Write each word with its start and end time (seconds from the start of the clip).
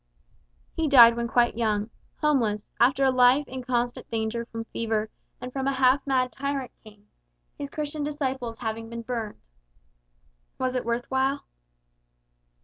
He 0.75 0.87
died 0.87 1.15
when 1.15 1.27
quite 1.27 1.55
young; 1.55 1.91
homeless, 2.21 2.71
after 2.79 3.03
a 3.03 3.11
life 3.11 3.47
in 3.47 3.63
constant 3.63 4.09
danger 4.09 4.45
from 4.45 4.63
fever 4.65 5.11
and 5.39 5.53
from 5.53 5.67
a 5.67 5.73
half 5.73 6.07
mad 6.07 6.31
tyrant 6.31 6.71
king 6.83 7.05
his 7.55 7.69
Christian 7.69 8.01
disciples 8.03 8.57
having 8.57 8.89
been 8.89 9.03
burned. 9.03 9.39
Was 10.57 10.73
it 10.75 10.85
worth 10.85 11.05
while? 11.11 11.45